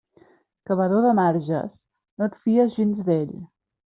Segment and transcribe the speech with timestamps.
[0.69, 1.69] Cavador de marges,
[2.21, 3.37] no et fies gens d'ell.